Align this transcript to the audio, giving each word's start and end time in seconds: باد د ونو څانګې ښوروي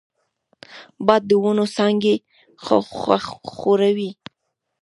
باد 1.05 1.21
د 1.29 1.31
ونو 1.43 1.65
څانګې 1.75 2.15
ښوروي 3.53 4.11